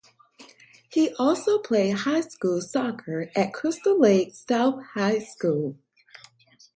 [0.89, 5.77] He also played high school soccer at Crystal Lake South High School.